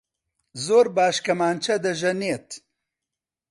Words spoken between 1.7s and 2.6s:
دەژەنێت.